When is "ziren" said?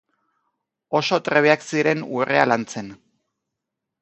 1.67-2.01